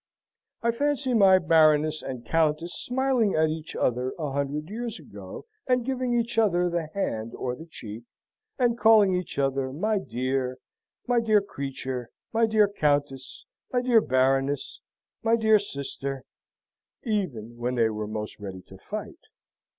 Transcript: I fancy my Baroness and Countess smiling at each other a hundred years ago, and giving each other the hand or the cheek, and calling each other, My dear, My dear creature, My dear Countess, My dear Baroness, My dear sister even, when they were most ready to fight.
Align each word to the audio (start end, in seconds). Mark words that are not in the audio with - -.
I 0.63 0.71
fancy 0.71 1.13
my 1.13 1.37
Baroness 1.37 2.01
and 2.01 2.25
Countess 2.25 2.73
smiling 2.73 3.35
at 3.35 3.49
each 3.49 3.75
other 3.75 4.15
a 4.17 4.31
hundred 4.31 4.67
years 4.67 4.97
ago, 4.97 5.45
and 5.67 5.85
giving 5.85 6.11
each 6.15 6.39
other 6.39 6.71
the 6.71 6.87
hand 6.95 7.35
or 7.35 7.55
the 7.55 7.67
cheek, 7.67 8.05
and 8.57 8.79
calling 8.79 9.13
each 9.13 9.37
other, 9.37 9.71
My 9.71 9.99
dear, 9.99 10.57
My 11.05 11.19
dear 11.19 11.39
creature, 11.39 12.09
My 12.33 12.47
dear 12.47 12.67
Countess, 12.67 13.45
My 13.71 13.83
dear 13.83 14.01
Baroness, 14.01 14.81
My 15.21 15.35
dear 15.35 15.59
sister 15.59 16.23
even, 17.03 17.57
when 17.57 17.75
they 17.75 17.91
were 17.91 18.07
most 18.07 18.39
ready 18.39 18.63
to 18.69 18.79
fight. 18.79 19.19